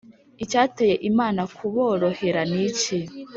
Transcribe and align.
Icyateye 0.43 0.95
Imana 1.09 1.41
kuborohera 1.55 2.41
ni 2.51 2.61
iki? 2.69 2.99